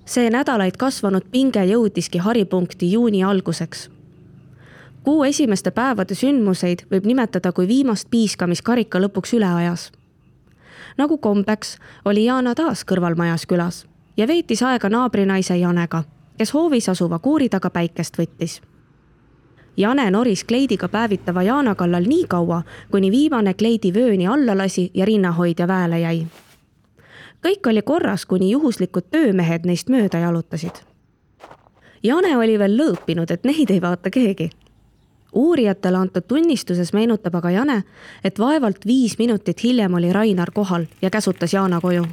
See 0.07 0.31
nädalaid 0.31 0.77
kasvanud 0.77 1.29
pinge 1.31 1.65
jõudiski 1.67 2.19
haripunkti 2.19 2.93
juuni 2.93 3.25
alguseks. 3.25 3.91
kuu 5.03 5.25
esimeste 5.25 5.71
päevade 5.71 6.15
sündmuseid 6.15 6.87
võib 6.91 7.07
nimetada 7.07 7.53
kui 7.53 7.69
viimast 7.69 8.11
piiska, 8.11 8.47
mis 8.47 8.63
karika 8.63 8.99
lõpuks 8.99 9.37
üle 9.37 9.47
ajas. 9.47 9.93
nagu 10.99 11.19
kombeks, 11.19 11.79
oli 12.05 12.25
Jaana 12.25 12.55
taas 12.55 12.85
kõrvalmajas 12.85 13.47
külas 13.47 13.87
ja 14.17 14.27
veetis 14.27 14.63
aega 14.63 14.89
naabrinaise 14.89 15.57
Janega 15.57 16.05
kes 16.39 16.55
hoovis 16.55 16.89
asuva 16.89 17.19
kuuri 17.19 17.49
taga 17.49 17.71
päikest 17.71 18.19
võttis. 18.19 18.61
Jane 19.77 20.11
noris 20.11 20.45
kleidiga 20.45 20.89
päevitava 20.89 21.43
Jaana 21.43 21.75
kallal 21.75 22.07
nii 22.09 22.25
kaua, 22.29 22.63
kuni 22.91 23.11
viimane 23.13 23.55
kleidi 23.55 23.93
vööni 23.95 24.27
alla 24.27 24.57
lasi 24.57 24.91
ja 24.95 25.05
rinnahoidja 25.05 25.69
väele 25.69 26.01
jäi. 26.01 26.27
Kõik 27.45 27.67
oli 27.67 27.83
korras, 27.83 28.27
kuni 28.27 28.51
juhuslikud 28.51 29.11
töömehed 29.11 29.67
neist 29.67 29.89
mööda 29.89 30.19
jalutasid. 30.19 30.83
Jane 32.03 32.37
oli 32.37 32.59
veel 32.59 32.79
lõõpinud, 32.79 33.31
et 33.31 33.45
neid 33.45 33.71
ei 33.71 33.83
vaata 33.83 34.11
keegi 34.11 34.51
uurijatele 35.37 35.99
antud 35.99 36.25
tunnistuses 36.29 36.93
meenutab 36.97 37.35
aga 37.35 37.51
Jane, 37.51 37.83
et 38.25 38.39
vaevalt 38.39 38.87
viis 38.87 39.19
minutit 39.19 39.61
hiljem 39.63 39.95
oli 39.95 40.13
Rainar 40.13 40.51
kohal 40.55 40.87
ja 41.03 41.11
käsutas 41.11 41.53
Jaana 41.53 41.81
koju 41.81 42.07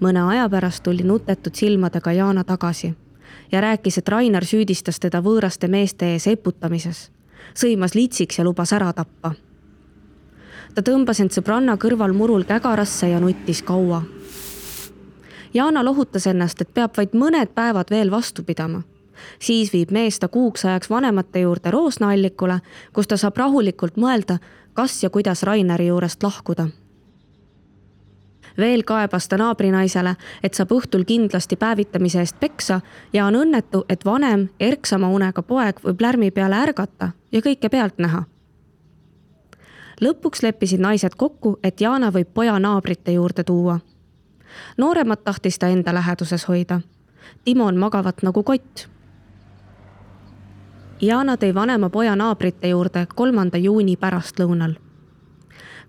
mõne 0.00 0.22
aja 0.32 0.48
pärast 0.48 0.82
tuli 0.82 1.04
nutetud 1.04 1.54
silmadega 1.54 2.12
Jaana 2.12 2.44
tagasi 2.44 2.94
ja 3.52 3.60
rääkis, 3.60 3.98
et 3.98 4.08
Rainer 4.08 4.44
süüdistas 4.44 5.00
teda 5.00 5.20
võõraste 5.22 5.68
meeste 5.68 6.12
ees 6.14 6.26
eputamises, 6.26 7.10
sõimas 7.54 7.94
litsiks 7.94 8.38
ja 8.38 8.44
lubas 8.44 8.72
ära 8.72 8.92
tappa. 8.92 9.34
Ta 10.74 10.82
tõmbas 10.82 11.20
end 11.20 11.34
sõbranna 11.34 11.76
kõrval 11.80 12.14
murul 12.16 12.44
kägarasse 12.48 13.08
ja 13.10 13.20
nuttis 13.20 13.62
kaua. 13.62 14.02
Jaana 15.54 15.82
lohutas 15.84 16.26
ennast, 16.30 16.60
et 16.60 16.74
peab 16.74 16.96
vaid 16.96 17.14
mõned 17.14 17.54
päevad 17.54 17.90
veel 17.90 18.10
vastu 18.10 18.42
pidama. 18.42 18.82
siis 19.38 19.72
viib 19.72 19.90
mees 19.90 20.18
ta 20.18 20.28
kuuks 20.28 20.64
ajaks 20.64 20.90
vanemate 20.90 21.40
juurde 21.40 21.70
Roosna 21.70 22.10
allikule, 22.10 22.60
kus 22.92 23.06
ta 23.06 23.16
saab 23.16 23.36
rahulikult 23.36 23.96
mõelda, 23.96 24.38
kas 24.72 25.02
ja 25.02 25.10
kuidas 25.10 25.42
Raineri 25.42 25.86
juurest 25.86 26.22
lahkuda 26.22 26.68
veel 28.58 28.82
kaebas 28.82 29.28
ta 29.28 29.38
naabrinaisele, 29.40 30.14
et 30.42 30.54
saab 30.54 30.74
õhtul 30.76 31.04
kindlasti 31.08 31.56
päevitamise 31.56 32.20
eest 32.20 32.40
peksa 32.40 32.80
ja 33.12 33.26
on 33.26 33.38
õnnetu, 33.40 33.84
et 33.88 34.04
vanem, 34.04 34.48
erksama 34.60 35.08
unega 35.08 35.42
poeg 35.42 35.80
võib 35.84 36.00
lärmi 36.00 36.30
peale 36.30 36.60
ärgata 36.66 37.12
ja 37.32 37.40
kõike 37.40 37.70
pealt 37.70 37.98
näha. 37.98 38.24
Lõpuks 40.00 40.42
leppisid 40.42 40.80
naised 40.80 41.14
kokku, 41.16 41.58
et 41.62 41.80
Jana 41.80 42.10
võib 42.10 42.28
poja 42.34 42.58
naabrite 42.58 43.12
juurde 43.12 43.44
tuua. 43.44 43.80
nooremat 44.76 45.24
tahtis 45.24 45.58
ta 45.58 45.68
enda 45.68 45.94
läheduses 45.94 46.48
hoida. 46.48 46.80
Timon 47.44 47.76
magavat 47.76 48.22
nagu 48.22 48.42
kott. 48.42 48.88
Jana 51.00 51.36
tõi 51.36 51.54
vanema 51.54 51.88
poja 51.90 52.16
naabrite 52.16 52.68
juurde 52.68 53.06
kolmanda 53.14 53.58
juuni 53.58 53.96
pärastlõunal. 53.96 54.74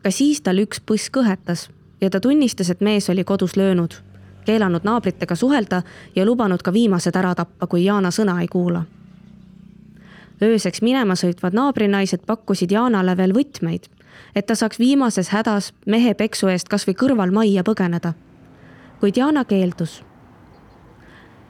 ka 0.03 0.11
siis 0.11 0.41
tal 0.41 0.57
üks 0.57 0.79
põss 0.79 1.09
kõhetas 1.09 1.69
ja 2.01 2.09
ta 2.09 2.19
tunnistas, 2.19 2.69
et 2.69 2.81
mees 2.81 3.09
oli 3.09 3.23
kodus 3.23 3.55
löönud, 3.55 3.93
keelanud 4.45 4.83
naabritega 4.83 5.35
suhelda 5.35 5.81
ja 6.15 6.25
lubanud 6.25 6.61
ka 6.61 6.73
viimased 6.73 7.15
ära 7.15 7.35
tappa, 7.35 7.67
kui 7.67 7.85
Jaana 7.85 8.11
sõna 8.11 8.41
ei 8.41 8.47
kuula. 8.47 8.83
ööseks 10.41 10.81
minema 10.81 11.13
sõitvad 11.13 11.53
naabrinaised 11.53 12.25
pakkusid 12.25 12.71
Jaanale 12.71 13.17
veel 13.17 13.33
võtmeid, 13.33 13.89
et 14.35 14.45
ta 14.45 14.55
saaks 14.55 14.79
viimases 14.79 15.29
hädas 15.29 15.73
mehe 15.85 16.13
peksu 16.13 16.47
eest 16.47 16.69
kasvõi 16.69 16.93
kõrval 16.93 17.31
majja 17.31 17.63
põgeneda. 17.63 18.13
kuid 18.99 19.17
Jaana 19.17 19.45
keeldus. 19.45 20.03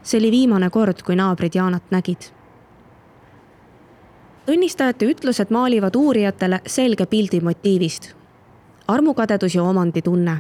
see 0.04 0.20
oli 0.20 0.32
viimane 0.32 0.70
kord, 0.70 1.02
kui 1.02 1.16
naabrid 1.16 1.56
Jaanat 1.56 1.84
nägid 1.92 2.32
tunnistajate 4.46 5.06
ütlused 5.06 5.48
maalivad 5.50 5.96
uurijatele 5.96 6.62
selge 6.68 7.06
pildi 7.06 7.42
motiivist 7.42 8.14
armukadedus 8.88 9.56
ja 9.56 9.64
omanditunne. 9.64 10.38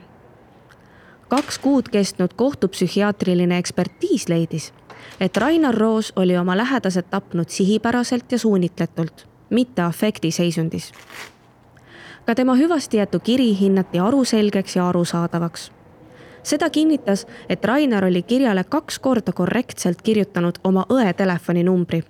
kaks 1.30 1.60
kuud 1.60 1.90
kestnud 1.92 2.34
kohtupsühhiaatriline 2.36 3.58
ekspertiis 3.58 4.30
leidis, 4.30 4.74
et 5.20 5.38
Rainar 5.38 5.76
Roos 5.76 6.14
oli 6.16 6.38
oma 6.38 6.58
lähedased 6.58 7.06
tapnud 7.10 7.50
sihipäraselt 7.50 8.32
ja 8.32 8.40
suunitletult, 8.40 9.28
mitte 9.50 9.82
afektiseisundis. 9.82 10.92
Ka 12.26 12.36
tema 12.36 12.56
hüvasti 12.56 12.98
jäetu 12.98 13.20
kiri 13.20 13.60
hinnati 13.60 14.00
aruselgeks 14.00 14.76
ja 14.76 14.90
arusaadavaks 14.90 15.72
seda 16.44 16.70
kinnitas, 16.70 17.28
et 17.50 17.66
Rainer 17.66 18.06
oli 18.06 18.24
kirjale 18.24 18.64
kaks 18.64 19.00
korda 19.00 19.32
korrektselt 19.32 20.02
kirjutanud 20.02 20.56
oma 20.64 20.86
õe 20.90 21.14
telefoninumbri. 21.14 22.04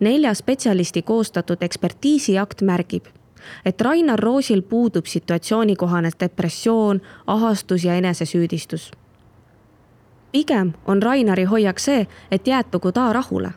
nelja 0.00 0.34
spetsialisti 0.34 1.02
koostatud 1.02 1.56
ekspertiisiakt 1.60 2.62
märgib, 2.62 3.04
et 3.64 3.80
Rainar 3.80 4.18
Roosil 4.18 4.62
puudub 4.62 5.06
situatsioonikohane 5.06 6.10
depressioon, 6.20 7.00
ahastus 7.26 7.84
ja 7.84 7.94
enesesüüdistus. 7.94 8.90
pigem 10.32 10.72
on 10.86 11.02
Rainari 11.02 11.44
hoiak 11.44 11.78
see, 11.78 12.06
et 12.30 12.46
jäetugu 12.46 12.92
ta 12.92 13.12
rahule. 13.12 13.50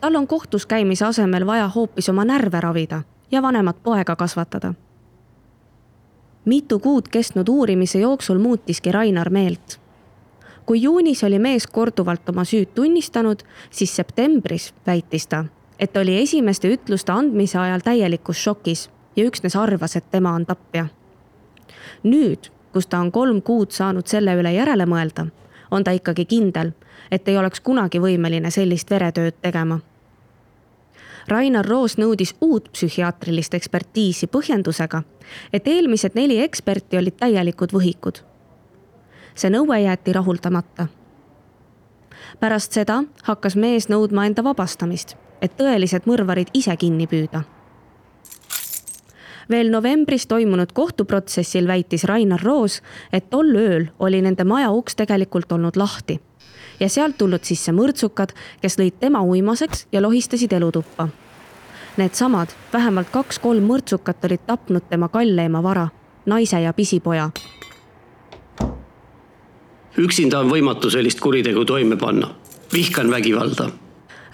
tal 0.00 0.14
on 0.14 0.26
kohtus 0.26 0.66
käimise 0.66 1.04
asemel 1.04 1.46
vaja 1.46 1.68
hoopis 1.68 2.08
oma 2.08 2.24
närve 2.24 2.60
ravida 2.60 3.02
ja 3.30 3.42
vanemat 3.42 3.82
poega 3.82 4.16
kasvatada. 4.16 4.74
mitu 6.44 6.78
kuud 6.78 7.08
kestnud 7.08 7.48
uurimise 7.48 7.98
jooksul 7.98 8.38
muutiski 8.38 8.92
Rainar 8.92 9.30
meelt 9.30 9.80
kui 10.68 10.82
juunis 10.82 11.24
oli 11.24 11.38
mees 11.38 11.66
korduvalt 11.66 12.28
oma 12.28 12.42
süüd 12.44 12.74
tunnistanud, 12.74 13.40
siis 13.70 13.96
septembris 13.96 14.74
väitis 14.86 15.26
ta, 15.26 15.44
et 15.78 15.96
oli 15.96 16.18
esimeste 16.20 16.68
ütluste 16.68 17.12
andmise 17.12 17.58
ajal 17.58 17.80
täielikus 17.80 18.42
šokis 18.44 18.90
ja 19.16 19.24
üksnes 19.24 19.56
arvas, 19.56 19.96
et 19.96 20.10
tema 20.10 20.34
on 20.36 20.44
tapja. 20.46 20.86
nüüd, 22.02 22.50
kus 22.72 22.86
ta 22.86 23.00
on 23.00 23.12
kolm 23.12 23.40
kuud 23.42 23.72
saanud 23.72 24.06
selle 24.06 24.34
üle 24.36 24.52
järele 24.52 24.84
mõelda, 24.84 25.26
on 25.70 25.84
ta 25.84 25.96
ikkagi 25.96 26.24
kindel, 26.24 26.74
et 27.10 27.28
ei 27.28 27.38
oleks 27.38 27.60
kunagi 27.60 27.98
võimeline 27.98 28.50
sellist 28.50 28.90
veretööd 28.90 29.40
tegema. 29.40 29.80
Rainar 31.28 31.66
Roos 31.66 31.98
nõudis 32.00 32.30
uut 32.40 32.70
psühhiaatrilist 32.72 33.52
ekspertiisi 33.54 34.26
põhjendusega, 34.32 35.02
et 35.52 35.66
eelmised 35.68 36.14
neli 36.16 36.38
eksperti 36.40 36.96
olid 36.96 37.18
täielikud 37.20 37.72
võhikud. 37.72 38.22
see 39.34 39.50
nõue 39.50 39.80
jäeti 39.82 40.12
rahuldamata. 40.12 40.86
pärast 42.40 42.72
seda 42.72 43.04
hakkas 43.22 43.56
mees 43.56 43.88
nõudma 43.88 44.26
enda 44.26 44.44
vabastamist, 44.44 45.16
et 45.42 45.56
tõelised 45.56 46.06
mõrvarid 46.06 46.48
ise 46.54 46.76
kinni 46.76 47.06
püüda 47.06 47.44
veel 49.50 49.70
novembris 49.70 50.26
toimunud 50.26 50.72
kohtuprotsessil 50.72 51.68
väitis 51.68 52.04
Rainar 52.04 52.40
Roos, 52.40 52.82
et 53.12 53.30
tol 53.30 53.56
ööl 53.56 53.90
oli 53.98 54.22
nende 54.22 54.44
maja 54.44 54.70
uks 54.70 54.96
tegelikult 54.96 55.52
olnud 55.52 55.76
lahti 55.76 56.20
ja 56.80 56.88
sealt 56.88 57.18
tulnud 57.18 57.44
sisse 57.44 57.72
mõrtsukad, 57.72 58.34
kes 58.60 58.78
lõid 58.78 58.98
tema 59.00 59.22
uimaseks 59.22 59.86
ja 59.92 60.02
lohistasid 60.02 60.52
elutuppa. 60.52 61.08
Needsamad 61.96 62.48
vähemalt 62.72 63.10
kaks-kolm 63.10 63.64
mõrtsukat 63.66 64.24
olid 64.24 64.44
tapnud 64.46 64.86
tema 64.90 65.08
kalleima 65.08 65.62
vara, 65.62 65.88
naise 66.26 66.60
ja 66.60 66.72
pisipoja. 66.72 67.30
üksinda 69.98 70.38
on 70.38 70.50
võimatu 70.50 70.90
sellist 70.90 71.20
kuritegu 71.20 71.64
toime 71.64 71.96
panna. 71.96 72.34
vihkan 72.72 73.10
vägivalda. 73.10 73.70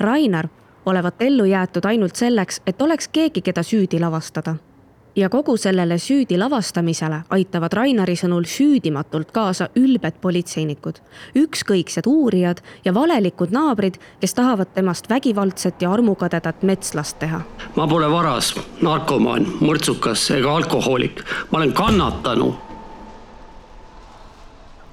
Rainar 0.00 0.48
olevat 0.86 1.22
ellu 1.22 1.44
jäetud 1.44 1.84
ainult 1.84 2.16
selleks, 2.16 2.60
et 2.66 2.82
oleks 2.82 3.08
keegi, 3.08 3.40
keda 3.40 3.62
süüdi 3.62 4.00
lavastada 4.00 4.56
ja 5.16 5.28
kogu 5.28 5.56
sellele 5.56 5.98
süüdi 5.98 6.38
lavastamisele 6.38 7.20
aitavad 7.30 7.72
Rainari 7.72 8.16
sõnul 8.18 8.46
süüdimatult 8.48 9.30
kaasa 9.32 9.68
ülbed 9.76 10.18
politseinikud, 10.20 10.98
ükskõiksed 11.38 12.06
uurijad 12.10 12.62
ja 12.84 12.94
valelikud 12.94 13.54
naabrid, 13.54 13.98
kes 14.20 14.34
tahavad 14.34 14.74
temast 14.74 15.10
vägivaldset 15.10 15.82
ja 15.82 15.92
armukadedat 15.92 16.62
metslast 16.62 17.18
teha. 17.18 17.40
ma 17.76 17.86
pole 17.86 18.10
varas, 18.10 18.54
narkomaan, 18.82 19.46
mõrtsukas 19.60 20.30
ega 20.34 20.56
alkohoolik, 20.56 21.24
ma 21.50 21.58
olen 21.58 21.72
kannatanu. 21.72 22.54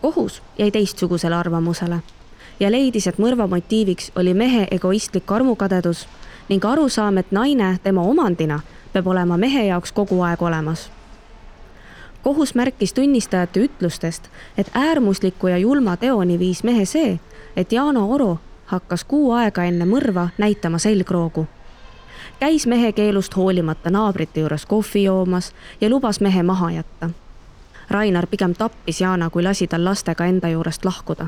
kohus 0.01 0.41
jäi 0.57 0.71
teistsugusele 0.71 1.35
arvamusele 1.35 1.99
ja 2.59 2.71
leidis, 2.71 3.07
et 3.07 3.17
mõrva 3.17 3.47
motiiviks 3.47 4.11
oli 4.15 4.33
mehe 4.33 4.67
egoistlik 4.71 5.31
armukadedus 5.31 6.07
ning 6.49 6.65
arusaam, 6.65 7.17
et 7.17 7.31
naine 7.31 7.79
tema 7.83 8.01
omandina 8.01 8.59
peab 8.93 9.07
olema 9.07 9.37
mehe 9.37 9.65
jaoks 9.65 9.91
kogu 9.91 10.21
aeg 10.21 10.41
olemas. 10.41 10.91
kohus 12.23 12.55
märkis 12.55 12.93
tunnistajate 12.93 13.59
ütlustest, 13.59 14.23
et 14.57 14.71
äärmusliku 14.73 15.47
ja 15.47 15.57
julma 15.57 15.97
teoni 15.97 16.39
viis 16.39 16.63
mehe 16.63 16.85
see, 16.85 17.19
et 17.55 17.73
Yana 17.73 18.05
Oro 18.05 18.37
hakkas 18.65 19.03
kuu 19.03 19.31
aega 19.31 19.63
enne 19.63 19.85
mõrva 19.85 20.29
näitama 20.37 20.77
selgroogu. 20.79 21.47
käis 22.39 22.67
mehe 22.67 22.91
keelust 22.91 23.35
hoolimata 23.35 23.89
naabrite 23.89 24.39
juures 24.39 24.65
kohvi 24.65 25.03
joomas 25.03 25.53
ja 25.81 25.89
lubas 25.89 26.21
mehe 26.21 26.43
maha 26.43 26.71
jätta. 26.71 27.09
Rainar 27.89 28.27
pigem 28.27 28.53
tappis 28.55 29.01
Jana, 29.01 29.29
kui 29.29 29.43
lasi 29.43 29.67
tal 29.67 29.85
lastega 29.85 30.25
enda 30.25 30.49
juurest 30.49 30.85
lahkuda. 30.85 31.27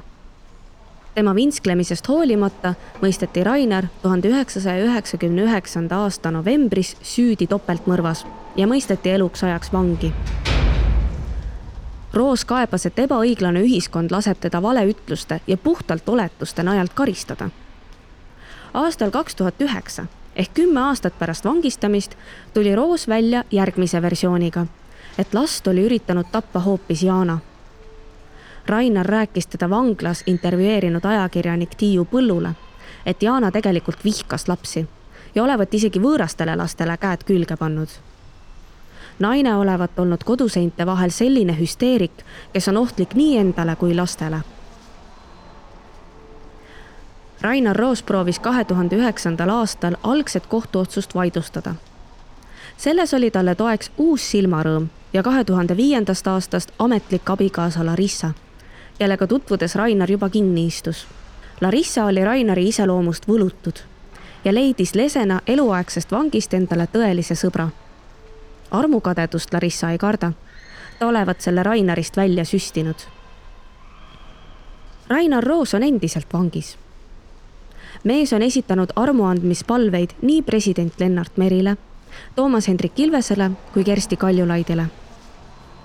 Tema 1.15 1.35
vinsklemisest 1.35 2.07
hoolimata 2.07 2.73
mõisteti 3.01 3.43
Rainar 3.43 3.85
tuhande 4.01 4.31
üheksasaja 4.33 4.85
üheksakümne 4.85 5.45
üheksanda 5.45 6.03
aasta 6.05 6.31
novembris 6.31 6.95
süüdi 7.01 7.47
topeltmõrvas 7.47 8.25
ja 8.57 8.67
mõisteti 8.67 9.13
eluks 9.13 9.43
ajaks 9.43 9.73
vangi 9.73 10.13
Roos 12.13 12.43
kaebas, 12.45 12.85
et 12.85 12.99
ebaõiglane 13.01 13.63
ühiskond 13.65 14.11
laseb 14.13 14.37
teda 14.37 14.61
valeütluste 14.61 15.39
ja 15.47 15.57
puhtalt 15.57 16.09
oletuste 16.09 16.63
najalt 16.63 16.93
karistada. 16.93 17.49
aastal 18.73 19.11
kaks 19.11 19.35
tuhat 19.35 19.61
üheksa 19.61 20.05
ehk 20.35 20.53
kümme 20.53 20.81
aastat 20.81 21.19
pärast 21.19 21.45
vangistamist 21.45 22.15
tuli 22.53 22.75
Roos 22.75 23.07
välja 23.07 23.43
järgmise 23.51 24.01
versiooniga, 24.01 24.65
et 25.17 25.33
last 25.33 25.67
oli 25.67 25.85
üritanud 25.85 26.25
tappa 26.31 26.59
hoopis 26.59 27.03
Jana. 27.03 27.39
Rainar 28.67 29.05
rääkis 29.05 29.47
teda 29.47 29.69
vanglas 29.69 30.23
intervjueerinud 30.25 31.05
ajakirjanik 31.05 31.75
Tiiu 31.75 32.05
Põllule, 32.05 32.53
et 33.05 33.23
Jana 33.23 33.51
tegelikult 33.51 34.05
vihkas 34.05 34.47
lapsi 34.47 34.87
ja 35.35 35.43
olevat 35.43 35.73
isegi 35.73 35.99
võõrastele 35.99 36.55
lastele 36.57 36.97
käed 36.97 37.23
külge 37.27 37.57
pannud 37.59 37.89
naine 39.19 39.55
olevat 39.55 39.99
olnud 39.99 40.23
koduseinte 40.23 40.85
vahel 40.85 41.09
selline 41.09 41.55
hüsteerik, 41.59 42.23
kes 42.53 42.67
on 42.67 42.77
ohtlik 42.77 43.13
nii 43.13 43.37
endale 43.37 43.75
kui 43.75 43.95
lastele. 43.95 44.41
Rainar 47.41 47.75
Roos 47.75 48.03
proovis 48.03 48.39
kahe 48.39 48.63
tuhande 48.65 48.95
üheksandal 48.95 49.49
aastal 49.49 49.95
algset 50.03 50.47
kohtuotsust 50.47 51.15
vaidlustada. 51.15 51.75
selles 52.77 53.13
oli 53.13 53.31
talle 53.31 53.55
toeks 53.55 53.91
uus 53.97 54.31
silmarõõm 54.31 54.87
ja 55.13 55.23
kahe 55.23 55.43
tuhande 55.43 55.77
viiendast 55.77 56.27
aastast 56.27 56.71
ametlik 56.79 57.29
abikaasa 57.29 57.85
Larissa, 57.85 58.31
kellega 58.99 59.27
tutvudes 59.27 59.75
Rainar 59.75 60.11
juba 60.11 60.29
kinni 60.29 60.65
istus. 60.65 61.07
Larissa 61.61 62.05
oli 62.05 62.25
Rainari 62.25 62.67
iseloomust 62.67 63.27
võlutud 63.27 63.79
ja 64.45 64.53
leidis 64.53 64.95
lesena 64.95 65.41
eluaegsest 65.47 66.11
vangist 66.11 66.53
endale 66.53 66.87
tõelise 66.91 67.35
sõbra 67.35 67.69
armukadedust 68.73 69.53
Larissa 69.53 69.91
ei 69.91 69.97
karda. 69.97 70.31
ta 70.99 71.07
olevat 71.07 71.41
selle 71.41 71.63
Rainarist 71.63 72.17
välja 72.17 72.45
süstinud. 72.45 72.95
Rainar 75.09 75.43
Roos 75.43 75.73
on 75.73 75.83
endiselt 75.83 76.27
vangis. 76.33 76.77
mees 78.03 78.33
on 78.33 78.41
esitanud 78.41 78.89
armuandmispalveid 78.95 80.09
nii 80.21 80.41
president 80.41 80.93
Lennart 80.99 81.37
Merile, 81.37 81.77
Toomas 82.35 82.67
Hendrik 82.67 82.99
Ilvesele 82.99 83.51
kui 83.73 83.83
Kersti 83.83 84.17
Kaljulaidile. 84.17 84.85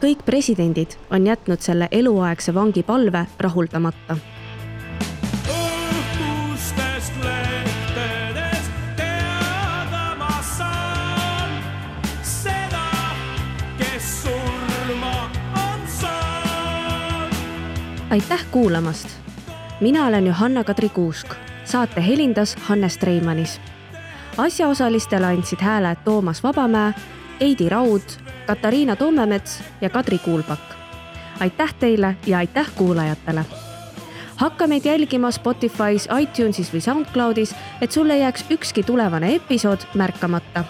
Kõik 0.00 0.24
presidendid 0.24 0.98
on 1.10 1.26
jätnud 1.26 1.60
selle 1.60 1.88
eluaegse 1.90 2.54
vangi 2.54 2.82
palve 2.82 3.26
rahuldamata 3.38 4.16
aitäh 18.10 18.46
kuulamast. 18.50 19.08
mina 19.80 20.06
olen 20.06 20.26
Johanna-Kadri 20.26 20.88
Kuusk, 20.88 21.34
saate 21.64 22.06
helindas 22.06 22.56
Hannes 22.56 22.98
Treimanis. 22.98 23.60
asjaosalistele 24.36 25.26
andsid 25.26 25.60
hääle 25.60 25.96
Toomas 26.04 26.42
Vabamäe, 26.42 26.94
Heidi 27.40 27.68
Raud, 27.68 28.02
Katariina 28.48 28.96
Toomemets 28.96 29.60
ja 29.80 29.90
Kadri 29.90 30.18
Kuulpak. 30.18 30.58
aitäh 31.40 31.74
teile 31.74 32.16
ja 32.26 32.38
aitäh 32.38 32.66
kuulajatele 32.74 33.44
hakka 34.36 34.66
meid 34.66 34.84
jälgima 34.84 35.28
Spotify's, 35.30 36.08
iTunesis 36.20 36.72
või 36.72 36.80
SoundCloudis, 36.80 37.54
et 37.80 37.92
sul 37.92 38.10
ei 38.10 38.20
jääks 38.20 38.44
ükski 38.50 38.82
tulevane 38.82 39.34
episood 39.34 39.84
märkamata 39.94 40.64